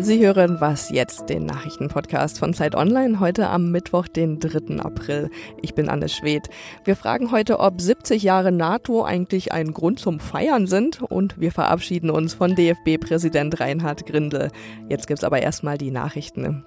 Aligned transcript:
Sie 0.00 0.24
hören 0.24 0.60
Was 0.60 0.90
jetzt, 0.90 1.28
den 1.28 1.44
Nachrichtenpodcast 1.44 2.38
von 2.38 2.54
Zeit 2.54 2.76
Online, 2.76 3.18
heute 3.18 3.48
am 3.48 3.72
Mittwoch, 3.72 4.06
den 4.06 4.38
3. 4.38 4.76
April. 4.80 5.28
Ich 5.60 5.74
bin 5.74 5.88
Anne 5.88 6.08
Schwedt. 6.08 6.48
Wir 6.84 6.94
fragen 6.94 7.32
heute, 7.32 7.58
ob 7.58 7.80
70 7.80 8.22
Jahre 8.22 8.52
NATO 8.52 9.02
eigentlich 9.02 9.50
ein 9.50 9.72
Grund 9.72 9.98
zum 9.98 10.20
Feiern 10.20 10.68
sind 10.68 11.02
und 11.02 11.40
wir 11.40 11.50
verabschieden 11.50 12.10
uns 12.10 12.34
von 12.34 12.54
DFB-Präsident 12.54 13.58
Reinhard 13.58 14.06
Grindel. 14.06 14.52
Jetzt 14.88 15.08
gibt's 15.08 15.24
aber 15.24 15.42
erstmal 15.42 15.78
die 15.78 15.90
Nachrichten. 15.90 16.64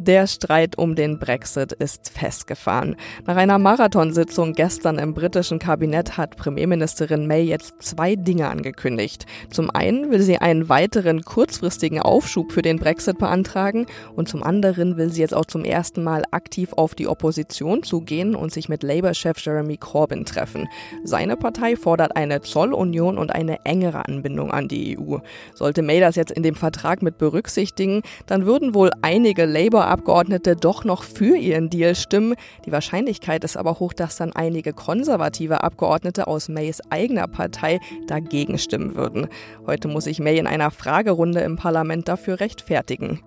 Der 0.00 0.28
Streit 0.28 0.78
um 0.78 0.94
den 0.94 1.18
Brexit 1.18 1.72
ist 1.72 2.10
festgefahren. 2.10 2.94
Nach 3.26 3.34
einer 3.34 3.58
Marathonsitzung 3.58 4.52
gestern 4.52 5.00
im 5.00 5.12
britischen 5.12 5.58
Kabinett 5.58 6.16
hat 6.16 6.36
Premierministerin 6.36 7.26
May 7.26 7.42
jetzt 7.42 7.74
zwei 7.80 8.14
Dinge 8.14 8.48
angekündigt. 8.48 9.26
Zum 9.50 9.70
einen 9.70 10.12
will 10.12 10.20
sie 10.20 10.38
einen 10.38 10.68
weiteren 10.68 11.22
kurzfristigen 11.22 11.98
Aufschub 12.00 12.52
für 12.52 12.62
den 12.62 12.78
Brexit 12.78 13.18
beantragen 13.18 13.86
und 14.14 14.28
zum 14.28 14.44
anderen 14.44 14.96
will 14.96 15.10
sie 15.10 15.20
jetzt 15.20 15.34
auch 15.34 15.46
zum 15.46 15.64
ersten 15.64 16.04
Mal 16.04 16.22
aktiv 16.30 16.74
auf 16.74 16.94
die 16.94 17.08
Opposition 17.08 17.82
zugehen 17.82 18.36
und 18.36 18.52
sich 18.52 18.68
mit 18.68 18.84
Labour-Chef 18.84 19.40
Jeremy 19.40 19.78
Corbyn 19.78 20.24
treffen. 20.24 20.68
Seine 21.02 21.36
Partei 21.36 21.74
fordert 21.74 22.14
eine 22.14 22.40
Zollunion 22.40 23.18
und 23.18 23.32
eine 23.32 23.64
engere 23.64 24.06
Anbindung 24.06 24.52
an 24.52 24.68
die 24.68 24.96
EU. 24.96 25.18
Sollte 25.54 25.82
May 25.82 25.98
das 25.98 26.14
jetzt 26.14 26.30
in 26.30 26.44
dem 26.44 26.54
Vertrag 26.54 27.02
mit 27.02 27.18
berücksichtigen, 27.18 28.02
dann 28.26 28.46
würden 28.46 28.74
wohl 28.74 28.92
einige 29.02 29.44
Labour 29.44 29.87
Abgeordnete 29.88 30.56
doch 30.56 30.84
noch 30.84 31.02
für 31.02 31.36
ihren 31.36 31.70
Deal 31.70 31.94
stimmen. 31.94 32.34
Die 32.66 32.72
Wahrscheinlichkeit 32.72 33.44
ist 33.44 33.56
aber 33.56 33.78
hoch, 33.78 33.92
dass 33.92 34.16
dann 34.16 34.32
einige 34.32 34.72
konservative 34.72 35.62
Abgeordnete 35.62 36.26
aus 36.26 36.48
Mays 36.48 36.80
eigener 36.90 37.26
Partei 37.26 37.80
dagegen 38.06 38.58
stimmen 38.58 38.94
würden. 38.94 39.28
Heute 39.66 39.88
muss 39.88 40.04
sich 40.04 40.20
May 40.20 40.38
in 40.38 40.46
einer 40.46 40.70
Fragerunde 40.70 41.40
im 41.40 41.56
Parlament 41.56 42.08
dafür 42.08 42.40
rechtfertigen. 42.40 43.20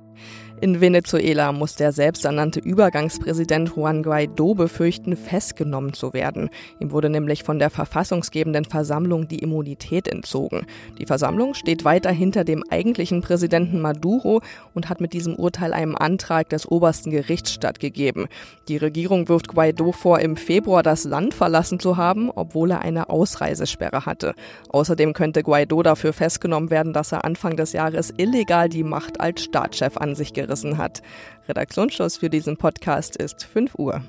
In 0.62 0.80
Venezuela 0.80 1.52
muss 1.54 1.74
der 1.74 1.92
selbsternannte 1.92 2.60
Übergangspräsident 2.60 3.76
Juan 3.76 4.04
Guaido 4.04 4.54
befürchten, 4.54 5.18
festgenommen 5.18 5.94
zu 5.94 6.14
werden. 6.14 6.52
Ihm 6.80 6.92
wurde 6.92 7.10
nämlich 7.10 7.42
von 7.44 7.58
der 7.58 7.72
verfassungsgebenden 7.72 8.66
Versammlung 8.66 9.28
die 9.28 9.40
Immunität 9.40 10.08
entzogen. 10.08 10.68
Die 11.00 11.08
Versammlung 11.08 11.56
steht 11.56 11.84
weiter 11.84 12.12
hinter 12.12 12.44
dem 12.44 12.64
eigentlichen 12.70 13.22
Präsidenten 13.22 13.82
Maduro 13.82 14.42
und 14.76 14.88
hat 14.88 15.02
mit 15.02 15.14
diesem 15.14 15.34
Urteil 15.34 15.74
einem 15.74 15.96
Antrag 15.96 16.50
des 16.50 16.70
obersten 16.70 17.10
Gerichts 17.10 17.54
stattgegeben. 17.54 18.28
Die 18.68 18.78
Regierung 18.78 19.30
wirft 19.30 19.48
Guaido 19.48 19.92
vor, 19.92 20.20
im 20.20 20.38
Februar 20.38 20.84
das 20.84 21.06
Land 21.06 21.34
verlassen 21.34 21.80
zu 21.80 21.98
haben, 21.98 22.30
obwohl 22.30 22.70
er 22.70 22.84
eine 22.84 23.10
Ausreisesperre 23.10 24.06
hatte. 24.06 24.36
Außerdem 24.70 25.14
könnte 25.14 25.42
Guaido 25.42 25.82
dafür 25.82 26.14
festgenommen 26.14 26.70
werden, 26.70 26.94
dass 26.94 27.14
er 27.14 27.26
Anfang 27.26 27.56
des 27.56 27.74
Jahres 27.74 28.14
illegal 28.16 28.70
die 28.70 28.84
Macht 28.84 29.20
als 29.20 29.44
Staatschef 29.44 29.98
an 29.98 30.14
sich 30.14 30.34
gerissen 30.34 30.51
angerissen 30.52 30.78
hat. 30.78 31.02
Redaktionsschluss 31.48 32.18
für 32.18 32.30
diesen 32.30 32.58
Podcast 32.58 33.16
ist 33.16 33.44
5 33.44 33.76
Uhr. 33.76 34.02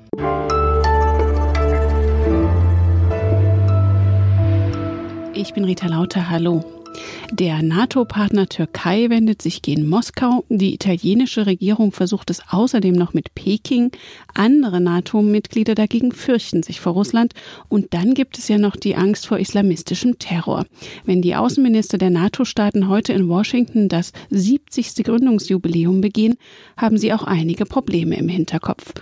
Ich 5.33 5.53
bin 5.53 5.65
Rita 5.65 5.87
Lauter, 5.87 6.29
hallo. 6.29 6.82
Der 7.31 7.63
NATO-Partner 7.63 8.47
Türkei 8.47 9.09
wendet 9.09 9.41
sich 9.41 9.61
gegen 9.61 9.89
Moskau. 9.89 10.45
Die 10.49 10.73
italienische 10.73 11.45
Regierung 11.45 11.91
versucht 11.91 12.29
es 12.29 12.41
außerdem 12.49 12.93
noch 12.93 13.13
mit 13.13 13.33
Peking. 13.33 13.91
Andere 14.33 14.79
NATO-Mitglieder 14.79 15.73
dagegen 15.73 16.11
fürchten 16.11 16.61
sich 16.61 16.79
vor 16.79 16.93
Russland. 16.93 17.33
Und 17.69 17.93
dann 17.93 18.13
gibt 18.13 18.37
es 18.37 18.47
ja 18.47 18.57
noch 18.57 18.75
die 18.75 18.95
Angst 18.95 19.25
vor 19.25 19.39
islamistischem 19.39 20.19
Terror. 20.19 20.65
Wenn 21.05 21.21
die 21.21 21.35
Außenminister 21.35 21.97
der 21.97 22.11
NATO-Staaten 22.11 22.87
heute 22.87 23.13
in 23.13 23.27
Washington 23.27 23.89
das 23.89 24.11
70. 24.29 25.03
Gründungsjubiläum 25.03 26.01
begehen, 26.01 26.35
haben 26.77 26.97
sie 26.97 27.13
auch 27.13 27.23
einige 27.23 27.65
Probleme 27.65 28.15
im 28.17 28.27
Hinterkopf. 28.27 28.93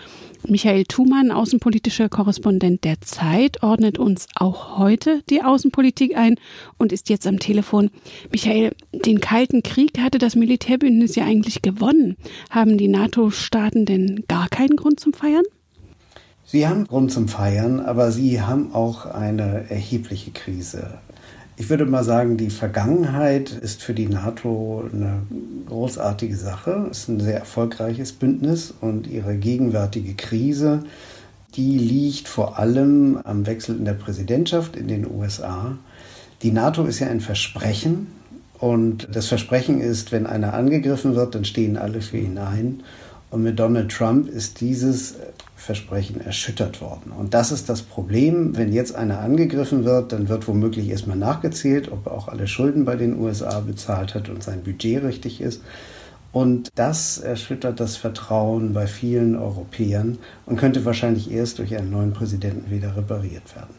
Michael 0.47 0.85
Thumann, 0.85 1.31
außenpolitischer 1.31 2.09
Korrespondent 2.09 2.83
der 2.83 2.99
Zeit, 3.01 3.61
ordnet 3.63 3.99
uns 3.99 4.27
auch 4.35 4.77
heute 4.77 5.21
die 5.29 5.43
Außenpolitik 5.43 6.17
ein 6.17 6.35
und 6.77 6.91
ist 6.91 7.09
jetzt 7.09 7.27
am 7.27 7.39
Telefon. 7.39 7.91
Michael, 8.31 8.71
den 8.93 9.19
Kalten 9.19 9.63
Krieg 9.63 9.99
hatte 9.99 10.17
das 10.17 10.35
Militärbündnis 10.35 11.15
ja 11.15 11.25
eigentlich 11.25 11.61
gewonnen. 11.61 12.17
Haben 12.49 12.77
die 12.77 12.87
NATO-Staaten 12.87 13.85
denn 13.85 14.23
gar 14.27 14.49
keinen 14.49 14.75
Grund 14.75 14.99
zum 14.99 15.13
Feiern? 15.13 15.43
Sie 16.43 16.67
haben 16.67 16.85
Grund 16.85 17.11
zum 17.11 17.27
Feiern, 17.27 17.79
aber 17.79 18.11
sie 18.11 18.41
haben 18.41 18.73
auch 18.73 19.05
eine 19.05 19.69
erhebliche 19.69 20.31
Krise. 20.31 20.99
Ich 21.61 21.69
würde 21.69 21.85
mal 21.85 22.03
sagen, 22.03 22.37
die 22.37 22.49
Vergangenheit 22.49 23.51
ist 23.51 23.83
für 23.83 23.93
die 23.93 24.07
NATO 24.07 24.83
eine 24.91 25.21
großartige 25.67 26.35
Sache. 26.35 26.87
Es 26.89 27.01
ist 27.01 27.09
ein 27.09 27.19
sehr 27.19 27.37
erfolgreiches 27.37 28.13
Bündnis 28.13 28.73
und 28.81 29.05
ihre 29.05 29.37
gegenwärtige 29.37 30.15
Krise, 30.15 30.85
die 31.53 31.77
liegt 31.77 32.27
vor 32.27 32.57
allem 32.57 33.19
am 33.25 33.45
Wechsel 33.45 33.77
in 33.77 33.85
der 33.85 33.93
Präsidentschaft 33.93 34.75
in 34.75 34.87
den 34.87 35.05
USA. 35.05 35.77
Die 36.41 36.51
NATO 36.51 36.83
ist 36.85 36.97
ja 36.97 37.09
ein 37.09 37.21
Versprechen 37.21 38.07
und 38.57 39.09
das 39.11 39.27
Versprechen 39.27 39.81
ist, 39.81 40.11
wenn 40.11 40.25
einer 40.25 40.55
angegriffen 40.55 41.13
wird, 41.13 41.35
dann 41.35 41.45
stehen 41.45 41.77
alle 41.77 42.01
für 42.01 42.17
ihn 42.17 42.39
ein. 42.39 42.81
Und 43.29 43.43
mit 43.43 43.59
Donald 43.59 43.91
Trump 43.91 44.27
ist 44.27 44.61
dieses 44.61 45.13
Versprechen 45.61 46.21
erschüttert 46.21 46.81
worden. 46.81 47.11
Und 47.11 47.35
das 47.35 47.51
ist 47.51 47.69
das 47.69 47.83
Problem. 47.83 48.57
Wenn 48.57 48.73
jetzt 48.73 48.95
einer 48.95 49.19
angegriffen 49.19 49.85
wird, 49.85 50.11
dann 50.11 50.27
wird 50.27 50.47
womöglich 50.47 50.89
erstmal 50.89 51.17
nachgezählt, 51.17 51.91
ob 51.91 52.07
er 52.07 52.13
auch 52.13 52.27
alle 52.27 52.47
Schulden 52.47 52.83
bei 52.83 52.95
den 52.95 53.19
USA 53.19 53.59
bezahlt 53.59 54.15
hat 54.15 54.27
und 54.27 54.41
sein 54.41 54.63
Budget 54.63 55.03
richtig 55.03 55.39
ist. 55.39 55.61
Und 56.31 56.69
das 56.75 57.19
erschüttert 57.19 57.79
das 57.79 57.95
Vertrauen 57.95 58.73
bei 58.73 58.87
vielen 58.87 59.35
Europäern 59.35 60.17
und 60.47 60.57
könnte 60.57 60.83
wahrscheinlich 60.83 61.29
erst 61.29 61.59
durch 61.59 61.77
einen 61.77 61.91
neuen 61.91 62.13
Präsidenten 62.13 62.71
wieder 62.71 62.97
repariert 62.97 63.55
werden. 63.55 63.75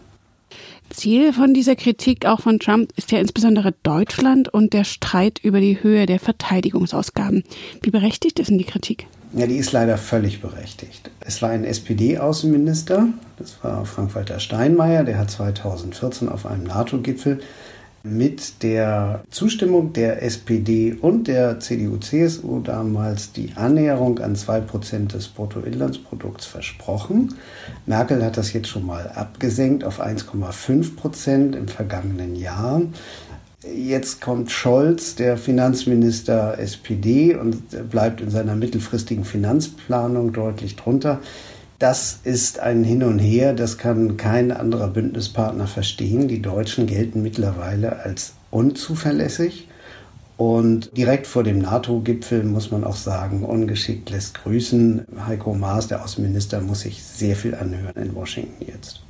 Ziel 0.91 1.33
von 1.33 1.53
dieser 1.53 1.75
Kritik 1.75 2.27
auch 2.27 2.41
von 2.41 2.61
Trump 2.61 2.93
ist 2.97 3.11
ja 3.11 3.19
insbesondere 3.19 3.75
Deutschland 3.83 4.53
und 4.53 4.73
der 4.73 4.85
Streit 4.85 5.41
über 5.43 5.59
die 5.59 5.83
Höhe 5.83 6.07
der 6.07 6.21
Verteidigungsausgaben. 6.21 7.43
Wie 7.83 7.91
berechtigt 7.91 8.39
ist 8.39 8.51
denn 8.51 8.59
die 8.59 8.65
Kritik? 8.65 9.07
Ja, 9.35 9.47
die 9.47 9.57
ist 9.57 9.73
leider 9.73 9.97
völlig 9.97 10.43
berechtigt. 10.43 11.11
Es 11.21 11.41
war 11.41 11.49
ein 11.49 11.65
SPD-Außenminister, 11.65 13.09
das 13.39 13.57
war 13.63 13.87
Frank-Walter 13.87 14.39
Steinmeier, 14.41 15.05
der 15.05 15.19
hat 15.19 15.31
2014 15.31 16.29
auf 16.29 16.45
einem 16.45 16.65
NATO-Gipfel 16.65 17.41
mit 18.03 18.63
der 18.63 19.23
Zustimmung 19.31 19.93
der 19.93 20.23
SPD 20.23 20.93
und 20.93 21.29
der 21.29 21.61
CDU-CSU 21.61 22.61
damals 22.61 23.33
die 23.33 23.53
Annäherung 23.55 24.19
an 24.19 24.35
2% 24.35 25.13
des 25.13 25.29
Bruttoinlandsprodukts 25.29 26.45
versprochen. 26.45 27.35
Merkel 27.87 28.25
hat 28.25 28.37
das 28.37 28.53
jetzt 28.53 28.69
schon 28.69 28.85
mal 28.85 29.09
abgesenkt 29.15 29.85
auf 29.85 30.03
1,5% 30.03 31.57
im 31.57 31.69
vergangenen 31.69 32.35
Jahr. 32.35 32.83
Jetzt 33.65 34.21
kommt 34.21 34.51
Scholz, 34.51 35.15
der 35.15 35.37
Finanzminister 35.37 36.59
SPD, 36.59 37.37
und 37.37 37.91
bleibt 37.91 38.21
in 38.21 38.31
seiner 38.31 38.57
mittelfristigen 38.57 39.25
Finanzplanung 39.25 40.33
deutlich 40.33 40.75
drunter. 40.75 41.21
Das 41.79 42.19
ist 42.25 42.59
ein 42.59 42.83
Hin 42.83 43.05
und 43.05 43.19
Her, 43.19 43.55
das 43.55 43.79
kann 43.79 44.17
kein 44.17 44.51
anderer 44.51 44.89
Bündnispartner 44.89 45.67
verstehen. 45.67 46.29
Die 46.29 46.43
Deutschen 46.43 46.87
gelten 46.87 47.23
mittlerweile 47.23 48.01
als 48.01 48.35
unzuverlässig. 48.51 49.69
Und 50.37 50.97
direkt 50.97 51.29
vor 51.29 51.45
dem 51.45 51.61
NATO-Gipfel 51.61 52.43
muss 52.43 52.73
man 52.73 52.83
auch 52.83 52.97
sagen, 52.97 53.45
ungeschickt 53.45 54.11
lässt 54.11 54.43
grüßen. 54.43 55.07
Heiko 55.27 55.55
Maas, 55.55 55.87
der 55.87 56.05
Außenminister, 56.05 56.61
muss 56.61 56.81
sich 56.81 57.03
sehr 57.03 57.37
viel 57.37 57.55
anhören 57.55 58.03
in 58.03 58.15
Washington 58.15 58.65
jetzt. 58.67 59.03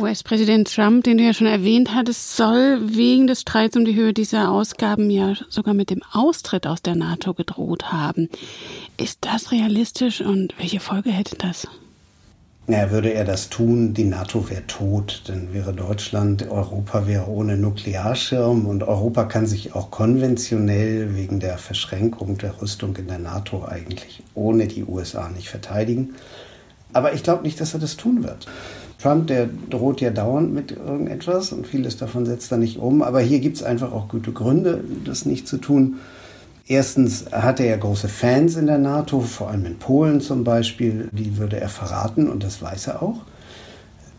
US-Präsident 0.00 0.74
Trump, 0.74 1.04
den 1.04 1.18
du 1.18 1.24
ja 1.24 1.34
schon 1.34 1.46
erwähnt 1.46 1.94
hattest, 1.94 2.36
soll 2.36 2.80
wegen 2.82 3.26
des 3.26 3.42
Streits 3.42 3.76
um 3.76 3.84
die 3.84 3.94
Höhe 3.94 4.12
dieser 4.12 4.50
Ausgaben 4.50 5.10
ja 5.10 5.34
sogar 5.48 5.74
mit 5.74 5.90
dem 5.90 6.02
Austritt 6.12 6.66
aus 6.66 6.82
der 6.82 6.94
NATO 6.94 7.34
gedroht 7.34 7.92
haben. 7.92 8.28
Ist 8.96 9.18
das 9.22 9.52
realistisch 9.52 10.20
und 10.20 10.54
welche 10.58 10.80
Folge 10.80 11.10
hätte 11.10 11.36
das? 11.36 11.66
Ja, 12.66 12.90
würde 12.90 13.12
er 13.12 13.24
das 13.24 13.50
tun, 13.50 13.94
die 13.94 14.04
NATO 14.04 14.48
wäre 14.48 14.66
tot, 14.66 15.22
dann 15.26 15.52
wäre 15.52 15.72
Deutschland, 15.72 16.48
Europa 16.48 17.06
wäre 17.06 17.26
ohne 17.26 17.56
Nuklearschirm 17.56 18.66
und 18.66 18.84
Europa 18.84 19.24
kann 19.24 19.46
sich 19.46 19.74
auch 19.74 19.90
konventionell 19.90 21.16
wegen 21.16 21.40
der 21.40 21.58
Verschränkung 21.58 22.38
der 22.38 22.62
Rüstung 22.62 22.94
in 22.96 23.08
der 23.08 23.18
NATO 23.18 23.64
eigentlich 23.64 24.22
ohne 24.34 24.68
die 24.68 24.84
USA 24.84 25.28
nicht 25.30 25.48
verteidigen. 25.48 26.14
Aber 26.92 27.12
ich 27.12 27.22
glaube 27.22 27.42
nicht, 27.42 27.60
dass 27.60 27.74
er 27.74 27.80
das 27.80 27.96
tun 27.96 28.22
wird. 28.24 28.46
Trump, 29.02 29.28
der 29.28 29.48
droht 29.70 30.00
ja 30.00 30.10
dauernd 30.10 30.52
mit 30.52 30.72
irgendetwas 30.72 31.52
und 31.52 31.66
vieles 31.66 31.96
davon 31.96 32.26
setzt 32.26 32.52
er 32.52 32.58
nicht 32.58 32.78
um. 32.78 33.02
Aber 33.02 33.20
hier 33.20 33.40
gibt 33.40 33.56
es 33.56 33.62
einfach 33.62 33.92
auch 33.92 34.08
gute 34.08 34.32
Gründe, 34.32 34.84
das 35.04 35.24
nicht 35.24 35.48
zu 35.48 35.56
tun. 35.56 35.96
Erstens 36.66 37.26
hat 37.32 37.60
er 37.60 37.66
ja 37.66 37.76
große 37.76 38.08
Fans 38.08 38.56
in 38.56 38.66
der 38.66 38.78
NATO, 38.78 39.20
vor 39.20 39.48
allem 39.48 39.64
in 39.64 39.78
Polen 39.78 40.20
zum 40.20 40.44
Beispiel. 40.44 41.08
Die 41.12 41.36
würde 41.36 41.60
er 41.60 41.68
verraten 41.68 42.28
und 42.28 42.44
das 42.44 42.62
weiß 42.62 42.88
er 42.88 43.02
auch. 43.02 43.22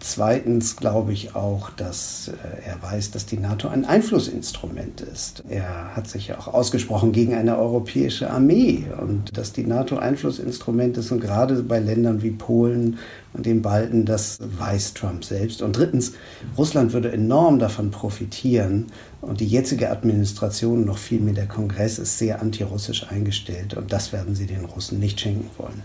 Zweitens 0.03 0.77
glaube 0.77 1.13
ich 1.13 1.35
auch, 1.35 1.69
dass 1.69 2.29
äh, 2.29 2.67
er 2.67 2.81
weiß, 2.81 3.11
dass 3.11 3.27
die 3.27 3.37
NATO 3.37 3.67
ein 3.67 3.85
Einflussinstrument 3.85 4.99
ist. 5.01 5.43
Er 5.47 5.95
hat 5.95 6.07
sich 6.07 6.29
ja 6.29 6.39
auch 6.39 6.47
ausgesprochen 6.47 7.11
gegen 7.11 7.35
eine 7.35 7.59
europäische 7.59 8.31
Armee 8.31 8.85
und 8.99 9.37
dass 9.37 9.53
die 9.53 9.63
NATO 9.63 9.97
Einflussinstrument 9.97 10.97
ist 10.97 11.11
und 11.11 11.19
gerade 11.19 11.61
bei 11.61 11.77
Ländern 11.77 12.23
wie 12.23 12.31
Polen 12.31 12.97
und 13.33 13.45
den 13.45 13.61
Balten, 13.61 14.05
das 14.05 14.39
weiß 14.41 14.95
Trump 14.95 15.23
selbst. 15.23 15.61
Und 15.61 15.77
drittens, 15.77 16.13
Russland 16.57 16.93
würde 16.93 17.11
enorm 17.11 17.59
davon 17.59 17.91
profitieren 17.91 18.87
und 19.21 19.39
die 19.39 19.47
jetzige 19.47 19.91
Administration, 19.91 20.83
noch 20.83 20.97
viel 20.97 21.19
mehr 21.19 21.35
der 21.35 21.47
Kongress, 21.47 21.99
ist 21.99 22.17
sehr 22.17 22.41
antirussisch 22.41 23.05
eingestellt 23.11 23.75
und 23.75 23.93
das 23.93 24.11
werden 24.11 24.33
sie 24.33 24.47
den 24.47 24.65
Russen 24.65 24.99
nicht 24.99 25.19
schenken 25.19 25.51
wollen. 25.59 25.83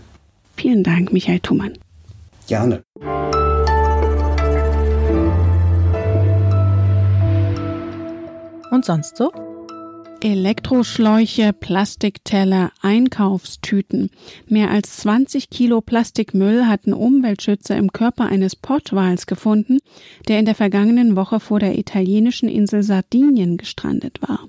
Vielen 0.55 0.83
Dank, 0.83 1.13
Michael 1.13 1.39
Thumann. 1.39 1.73
Gerne. 2.47 2.81
Und 8.77 8.85
sonst 8.85 9.17
so? 9.17 9.31
Elektroschläuche, 10.21 11.51
Plastikteller, 11.51 12.71
Einkaufstüten. 12.79 14.11
Mehr 14.45 14.69
als 14.69 14.97
20 14.97 15.49
Kilo 15.49 15.81
Plastikmüll 15.81 16.67
hatten 16.67 16.93
Umweltschützer 16.93 17.75
im 17.75 17.91
Körper 17.91 18.25
eines 18.25 18.55
Pottwals 18.55 19.25
gefunden, 19.25 19.79
der 20.27 20.37
in 20.37 20.45
der 20.45 20.53
vergangenen 20.53 21.15
Woche 21.15 21.39
vor 21.39 21.59
der 21.59 21.79
italienischen 21.79 22.49
Insel 22.49 22.83
Sardinien 22.83 23.57
gestrandet 23.57 24.21
war. 24.21 24.41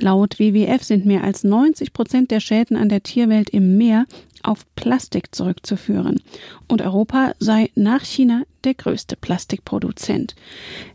Laut 0.00 0.40
WWF 0.40 0.82
sind 0.82 1.06
mehr 1.06 1.22
als 1.22 1.44
90 1.44 1.92
Prozent 1.92 2.32
der 2.32 2.40
Schäden 2.40 2.76
an 2.76 2.88
der 2.88 3.04
Tierwelt 3.04 3.50
im 3.50 3.78
Meer 3.78 4.06
auf 4.42 4.64
Plastik 4.74 5.32
zurückzuführen. 5.32 6.20
Und 6.66 6.82
Europa 6.82 7.34
sei 7.38 7.70
nach 7.76 8.04
China 8.04 8.42
der 8.64 8.74
größte 8.74 9.16
Plastikproduzent. 9.16 10.34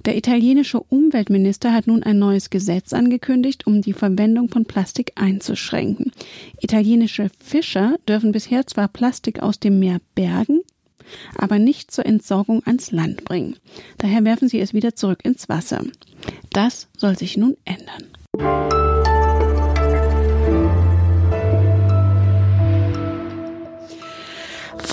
Der 0.05 0.17
italienische 0.17 0.79
Umweltminister 0.79 1.73
hat 1.73 1.87
nun 1.87 2.03
ein 2.03 2.19
neues 2.19 2.49
Gesetz 2.49 2.93
angekündigt, 2.93 3.67
um 3.67 3.81
die 3.81 3.93
Verwendung 3.93 4.49
von 4.49 4.65
Plastik 4.65 5.13
einzuschränken. 5.15 6.11
Italienische 6.61 7.29
Fischer 7.39 7.97
dürfen 8.07 8.31
bisher 8.31 8.67
zwar 8.67 8.87
Plastik 8.87 9.41
aus 9.41 9.59
dem 9.59 9.79
Meer 9.79 9.99
bergen, 10.15 10.61
aber 11.37 11.59
nicht 11.59 11.91
zur 11.91 12.05
Entsorgung 12.05 12.63
ans 12.65 12.91
Land 12.91 13.25
bringen. 13.25 13.57
Daher 13.97 14.23
werfen 14.23 14.47
sie 14.47 14.59
es 14.59 14.73
wieder 14.73 14.95
zurück 14.95 15.19
ins 15.23 15.49
Wasser. 15.49 15.83
Das 16.51 16.87
soll 16.97 17.17
sich 17.17 17.37
nun 17.37 17.55
ändern. 17.65 18.74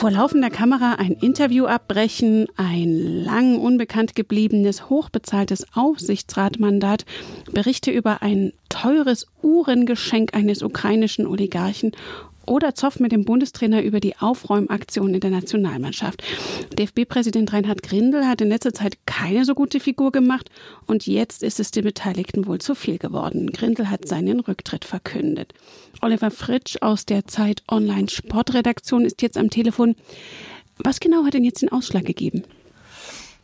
Vor 0.02 0.10
laufender 0.10 0.50
Kamera 0.50 0.94
ein 0.94 1.12
Interview 1.12 1.66
abbrechen, 1.66 2.48
ein 2.56 3.22
lang 3.22 3.56
unbekannt 3.56 4.16
gebliebenes, 4.16 4.90
hochbezahltes 4.90 5.64
Aufsichtsratmandat, 5.76 7.04
Berichte 7.52 7.92
über 7.92 8.20
ein 8.20 8.52
teures 8.68 9.28
Uhrengeschenk 9.44 10.34
eines 10.34 10.64
ukrainischen 10.64 11.24
Oligarchen 11.24 11.92
oder 12.46 12.74
Zoff 12.74 13.00
mit 13.00 13.12
dem 13.12 13.24
Bundestrainer 13.24 13.82
über 13.82 14.00
die 14.00 14.16
Aufräumaktion 14.16 15.14
in 15.14 15.20
der 15.20 15.30
Nationalmannschaft. 15.30 16.22
DFB-Präsident 16.78 17.52
Reinhard 17.52 17.82
Grindel 17.82 18.26
hat 18.26 18.40
in 18.40 18.48
letzter 18.48 18.72
Zeit 18.72 18.98
keine 19.06 19.44
so 19.44 19.54
gute 19.54 19.80
Figur 19.80 20.12
gemacht 20.12 20.50
und 20.86 21.06
jetzt 21.06 21.42
ist 21.42 21.60
es 21.60 21.70
den 21.70 21.84
Beteiligten 21.84 22.46
wohl 22.46 22.60
zu 22.60 22.74
viel 22.74 22.98
geworden. 22.98 23.52
Grindel 23.52 23.90
hat 23.90 24.08
seinen 24.08 24.40
Rücktritt 24.40 24.84
verkündet. 24.84 25.54
Oliver 26.00 26.30
Fritsch 26.30 26.76
aus 26.80 27.06
der 27.06 27.26
Zeit 27.26 27.62
Online 27.70 28.08
Sportredaktion 28.08 29.04
ist 29.04 29.22
jetzt 29.22 29.38
am 29.38 29.50
Telefon. 29.50 29.94
Was 30.78 31.00
genau 31.00 31.24
hat 31.24 31.34
denn 31.34 31.44
jetzt 31.44 31.62
den 31.62 31.70
Ausschlag 31.70 32.04
gegeben? 32.04 32.42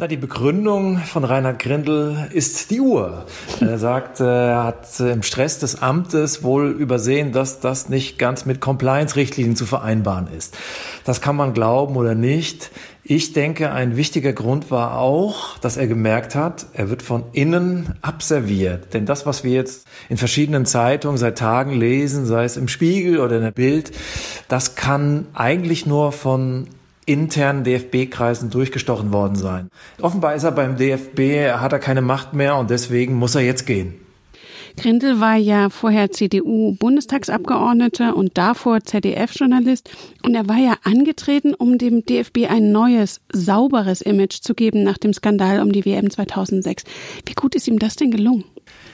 Na, 0.00 0.06
die 0.06 0.16
Begründung 0.16 0.98
von 0.98 1.24
Reinhard 1.24 1.58
Grindel 1.58 2.28
ist 2.32 2.70
die 2.70 2.78
Uhr. 2.78 3.26
Er 3.58 3.80
sagt, 3.80 4.20
er 4.20 4.62
hat 4.62 5.00
im 5.00 5.24
Stress 5.24 5.58
des 5.58 5.82
Amtes 5.82 6.44
wohl 6.44 6.70
übersehen, 6.70 7.32
dass 7.32 7.58
das 7.58 7.88
nicht 7.88 8.16
ganz 8.16 8.46
mit 8.46 8.60
Compliance-Richtlinien 8.60 9.56
zu 9.56 9.66
vereinbaren 9.66 10.28
ist. 10.28 10.56
Das 11.02 11.20
kann 11.20 11.34
man 11.34 11.52
glauben 11.52 11.96
oder 11.96 12.14
nicht. 12.14 12.70
Ich 13.02 13.32
denke, 13.32 13.72
ein 13.72 13.96
wichtiger 13.96 14.32
Grund 14.32 14.70
war 14.70 14.98
auch, 14.98 15.58
dass 15.58 15.76
er 15.76 15.88
gemerkt 15.88 16.36
hat, 16.36 16.66
er 16.74 16.90
wird 16.90 17.02
von 17.02 17.24
innen 17.32 17.96
abserviert. 18.00 18.94
Denn 18.94 19.04
das, 19.04 19.26
was 19.26 19.42
wir 19.42 19.50
jetzt 19.50 19.88
in 20.08 20.16
verschiedenen 20.16 20.64
Zeitungen 20.64 21.18
seit 21.18 21.38
Tagen 21.38 21.72
lesen, 21.72 22.24
sei 22.24 22.44
es 22.44 22.56
im 22.56 22.68
Spiegel 22.68 23.18
oder 23.18 23.38
in 23.38 23.42
der 23.42 23.50
Bild, 23.50 23.90
das 24.46 24.76
kann 24.76 25.26
eigentlich 25.34 25.86
nur 25.86 26.12
von 26.12 26.68
internen 27.08 27.64
DFB-Kreisen 27.64 28.50
durchgestochen 28.50 29.12
worden 29.12 29.34
sein. 29.34 29.70
Offenbar 30.00 30.34
ist 30.34 30.44
er 30.44 30.52
beim 30.52 30.76
DFB, 30.76 31.52
hat 31.58 31.72
er 31.72 31.78
keine 31.78 32.02
Macht 32.02 32.34
mehr 32.34 32.56
und 32.56 32.70
deswegen 32.70 33.14
muss 33.14 33.34
er 33.34 33.40
jetzt 33.40 33.66
gehen. 33.66 33.94
Grindel 34.78 35.18
war 35.18 35.34
ja 35.34 35.70
vorher 35.70 36.12
CDU-Bundestagsabgeordneter 36.12 38.14
und 38.14 38.38
davor 38.38 38.80
ZDF-Journalist. 38.80 39.90
Und 40.22 40.36
er 40.36 40.48
war 40.48 40.58
ja 40.58 40.76
angetreten, 40.84 41.54
um 41.54 41.78
dem 41.78 42.04
DFB 42.04 42.48
ein 42.48 42.70
neues, 42.70 43.20
sauberes 43.32 44.02
Image 44.02 44.40
zu 44.40 44.54
geben 44.54 44.84
nach 44.84 44.98
dem 44.98 45.12
Skandal 45.12 45.60
um 45.60 45.72
die 45.72 45.84
WM 45.84 46.10
2006. 46.10 46.84
Wie 47.26 47.34
gut 47.34 47.56
ist 47.56 47.66
ihm 47.66 47.80
das 47.80 47.96
denn 47.96 48.12
gelungen? 48.12 48.44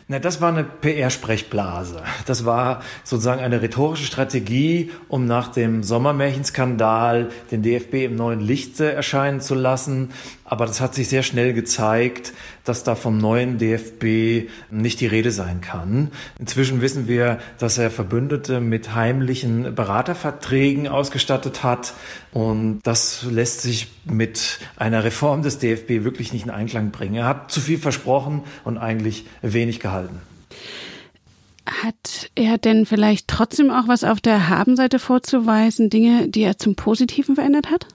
Na, 0.06 0.18
das 0.18 0.42
war 0.42 0.50
eine 0.50 0.64
PR-Sprechblase. 0.64 2.02
Das 2.26 2.44
war 2.44 2.82
sozusagen 3.04 3.40
eine 3.40 3.62
rhetorische 3.62 4.04
Strategie, 4.04 4.90
um 5.08 5.24
nach 5.24 5.48
dem 5.48 5.82
Sommermärchenskandal 5.82 7.30
den 7.50 7.62
DFB 7.62 7.94
im 8.04 8.16
neuen 8.16 8.40
Licht 8.40 8.78
erscheinen 8.80 9.40
zu 9.40 9.54
lassen. 9.54 10.10
Aber 10.44 10.66
das 10.66 10.80
hat 10.80 10.94
sich 10.94 11.08
sehr 11.08 11.22
schnell 11.22 11.54
gezeigt, 11.54 12.34
dass 12.64 12.84
da 12.84 12.94
vom 12.94 13.16
neuen 13.16 13.56
DFB 13.58 14.50
nicht 14.70 15.00
die 15.00 15.06
Rede 15.06 15.30
sein 15.30 15.62
kann. 15.62 16.10
Inzwischen 16.38 16.82
wissen 16.82 17.08
wir, 17.08 17.38
dass 17.58 17.78
er 17.78 17.90
Verbündete 17.90 18.60
mit 18.60 18.94
heimlichen 18.94 19.74
Beraterverträgen 19.74 20.86
ausgestattet 20.86 21.62
hat. 21.62 21.94
Und 22.32 22.80
das 22.82 23.24
lässt 23.30 23.62
sich 23.62 23.88
mit 24.04 24.58
einer 24.76 25.02
Reform 25.02 25.42
des 25.42 25.58
DFB 25.58 26.04
wirklich 26.04 26.32
nicht 26.34 26.44
in 26.44 26.50
Einklang 26.50 26.90
bringen. 26.90 27.14
Er 27.14 27.26
hat 27.26 27.50
zu 27.50 27.60
viel 27.60 27.78
versprochen 27.78 28.42
und 28.64 28.76
eigentlich 28.76 29.24
wenig 29.40 29.80
gehalten. 29.80 30.20
Hat 31.66 32.30
er 32.34 32.58
denn 32.58 32.84
vielleicht 32.84 33.28
trotzdem 33.28 33.70
auch 33.70 33.88
was 33.88 34.04
auf 34.04 34.20
der 34.20 34.50
Habenseite 34.50 34.98
vorzuweisen, 34.98 35.88
Dinge, 35.88 36.28
die 36.28 36.42
er 36.42 36.58
zum 36.58 36.76
Positiven 36.76 37.36
verändert 37.36 37.70
hat? 37.70 37.86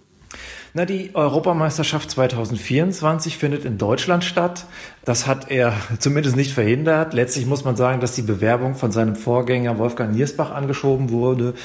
Na, 0.75 0.85
die 0.85 1.15
Europameisterschaft 1.15 2.11
2024 2.11 3.39
findet 3.39 3.65
in 3.65 3.79
Deutschland 3.79 4.23
statt. 4.23 4.67
Das 5.03 5.25
hat 5.25 5.49
er 5.49 5.73
zumindest 5.99 6.35
nicht 6.35 6.53
verhindert. 6.53 7.15
Letztlich 7.15 7.47
muss 7.47 7.65
man 7.65 7.75
sagen, 7.75 7.99
dass 7.99 8.13
die 8.13 8.21
Bewerbung 8.21 8.75
von 8.75 8.91
seinem 8.91 9.15
Vorgänger 9.15 9.79
Wolfgang 9.79 10.13
Niersbach 10.13 10.51
angeschoben 10.51 11.09
wurde. 11.09 11.55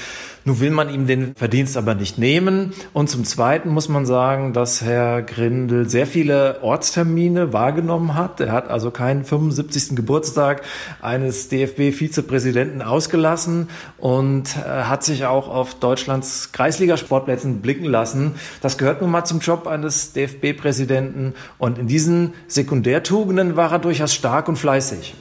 Nun 0.46 0.60
will 0.60 0.70
man 0.70 0.92
ihm 0.92 1.06
den 1.06 1.34
Verdienst 1.34 1.76
aber 1.76 1.94
nicht 1.94 2.18
nehmen. 2.18 2.74
Und 2.92 3.08
zum 3.08 3.24
Zweiten 3.24 3.70
muss 3.70 3.88
man 3.88 4.04
sagen, 4.04 4.52
dass 4.52 4.82
Herr 4.82 5.22
Grindel 5.22 5.88
sehr 5.88 6.06
viele 6.06 6.62
Ortstermine 6.62 7.52
wahrgenommen 7.52 8.14
hat. 8.14 8.40
Er 8.40 8.52
hat 8.52 8.68
also 8.68 8.90
keinen 8.90 9.24
75. 9.24 9.96
Geburtstag 9.96 10.62
eines 11.00 11.48
DFB-Vizepräsidenten 11.48 12.82
ausgelassen 12.82 13.68
und 13.96 14.56
äh, 14.56 14.84
hat 14.84 15.02
sich 15.02 15.24
auch 15.24 15.48
auf 15.48 15.74
Deutschlands 15.74 16.52
Kreisligasportplätzen 16.52 17.62
blicken 17.62 17.86
lassen. 17.86 18.34
Das 18.60 18.76
gehört 18.76 18.93
nun 19.00 19.10
mal 19.10 19.24
zum 19.24 19.40
Job 19.40 19.66
eines 19.66 20.12
DFB-Präsidenten. 20.12 21.34
Und 21.58 21.78
in 21.78 21.86
diesen 21.86 22.34
Sekundärtugenden 22.46 23.56
war 23.56 23.72
er 23.72 23.78
durchaus 23.78 24.14
stark 24.14 24.48
und 24.48 24.56
fleißig. 24.56 25.14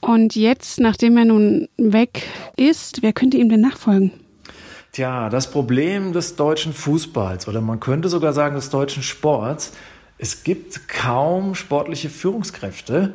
Und 0.00 0.36
jetzt, 0.36 0.78
nachdem 0.80 1.16
er 1.16 1.24
nun 1.24 1.68
weg 1.76 2.22
ist, 2.56 3.02
wer 3.02 3.12
könnte 3.12 3.36
ihm 3.36 3.48
denn 3.48 3.60
nachfolgen? 3.60 4.12
Tja, 4.92 5.28
das 5.28 5.50
Problem 5.50 6.12
des 6.12 6.36
deutschen 6.36 6.72
Fußballs 6.72 7.48
oder 7.48 7.60
man 7.60 7.80
könnte 7.80 8.08
sogar 8.08 8.32
sagen 8.32 8.54
des 8.54 8.70
deutschen 8.70 9.02
Sports, 9.02 9.72
es 10.18 10.44
gibt 10.44 10.88
kaum 10.88 11.54
sportliche 11.54 12.08
Führungskräfte. 12.08 13.12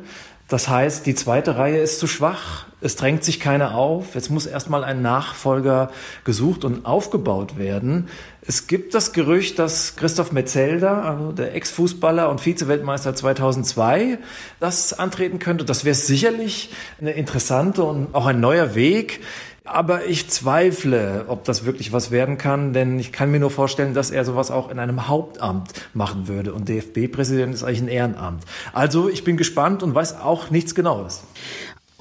Das 0.52 0.68
heißt, 0.68 1.06
die 1.06 1.14
zweite 1.14 1.56
Reihe 1.56 1.80
ist 1.80 1.98
zu 1.98 2.06
schwach. 2.06 2.66
Es 2.82 2.94
drängt 2.94 3.24
sich 3.24 3.40
keiner 3.40 3.74
auf. 3.74 4.14
Jetzt 4.14 4.28
muss 4.28 4.44
erstmal 4.44 4.84
ein 4.84 5.00
Nachfolger 5.00 5.90
gesucht 6.24 6.66
und 6.66 6.84
aufgebaut 6.84 7.56
werden. 7.56 8.08
Es 8.42 8.66
gibt 8.66 8.92
das 8.92 9.14
Gerücht, 9.14 9.58
dass 9.58 9.96
Christoph 9.96 10.30
Metzelder, 10.30 11.04
also 11.06 11.32
der 11.32 11.54
Ex-Fußballer 11.54 12.28
und 12.28 12.42
Vize-Weltmeister 12.42 13.14
2002, 13.14 14.18
das 14.60 14.92
antreten 14.92 15.38
könnte. 15.38 15.64
Das 15.64 15.86
wäre 15.86 15.94
sicherlich 15.94 16.68
eine 17.00 17.12
interessante 17.12 17.82
und 17.82 18.14
auch 18.14 18.26
ein 18.26 18.40
neuer 18.40 18.74
Weg. 18.74 19.20
Aber 19.64 20.06
ich 20.06 20.28
zweifle, 20.28 21.26
ob 21.28 21.44
das 21.44 21.64
wirklich 21.64 21.92
was 21.92 22.10
werden 22.10 22.36
kann, 22.36 22.72
denn 22.72 22.98
ich 22.98 23.12
kann 23.12 23.30
mir 23.30 23.38
nur 23.38 23.50
vorstellen, 23.50 23.94
dass 23.94 24.10
er 24.10 24.24
sowas 24.24 24.50
auch 24.50 24.70
in 24.70 24.78
einem 24.78 25.08
Hauptamt 25.08 25.72
machen 25.94 26.26
würde. 26.26 26.52
Und 26.52 26.68
DFB-Präsident 26.68 27.54
ist 27.54 27.62
eigentlich 27.62 27.82
ein 27.82 27.88
Ehrenamt. 27.88 28.44
Also 28.72 29.08
ich 29.08 29.22
bin 29.22 29.36
gespannt 29.36 29.82
und 29.82 29.94
weiß 29.94 30.20
auch 30.20 30.50
nichts 30.50 30.74
Genaues. 30.74 31.22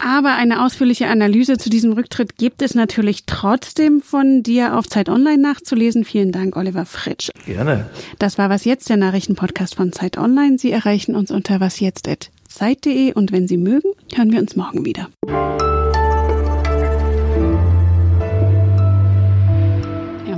Aber 0.04 0.34
eine 0.34 0.66
ausführliche 0.66 1.08
Analyse 1.08 1.58
zu 1.60 1.70
diesem 1.70 1.94
Rücktritt 1.94 2.38
gibt 2.38 2.64
es 2.64 2.74
natürlich 2.74 3.28
trotzdem 3.28 4.02
von 4.02 4.42
dir 4.42 4.76
auf 4.76 4.88
Zeit 4.88 5.10
Online 5.10 5.38
nachzulesen. 5.38 6.06
Vielen 6.06 6.32
Dank, 6.32 6.56
Oliver 6.56 6.86
Fritsch. 6.86 7.30
Gerne. 7.46 7.88
Das 8.18 8.40
war 8.40 8.50
Was 8.50 8.66
Jetzt, 8.66 8.90
der 8.90 8.98
Nachrichtenpodcast 8.98 9.76
von 9.76 9.94
Zeit 9.94 10.18
Online. 10.18 10.58
Sie 10.58 10.72
erreichen 10.72 11.16
uns 11.16 11.30
unter 11.30 11.60
wasjetzt.zeit.de 11.60 13.14
und 13.14 13.32
wenn 13.32 13.48
Sie 13.48 13.58
mögen, 13.58 13.92
hören 14.16 14.32
wir 14.32 14.40
uns 14.40 14.56
morgen 14.56 14.86
wieder. 14.86 15.08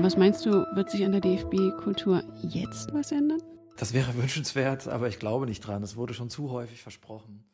Was 0.03 0.17
meinst 0.17 0.45
du, 0.45 0.65
wird 0.75 0.89
sich 0.89 1.05
an 1.05 1.13
der 1.13 1.21
DFB-Kultur 1.21 2.23
jetzt 2.41 2.93
was 2.93 3.13
ändern? 3.13 3.41
Das 3.77 3.93
wäre 3.93 4.13
wünschenswert, 4.21 4.87
aber 4.89 5.07
ich 5.07 5.17
glaube 5.17 5.45
nicht 5.45 5.61
dran. 5.61 5.81
Es 5.81 5.95
wurde 5.95 6.13
schon 6.13 6.29
zu 6.29 6.51
häufig 6.51 6.81
versprochen. 6.81 7.45